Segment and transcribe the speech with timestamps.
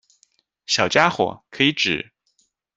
[0.65, 2.11] 小家伙，可以指：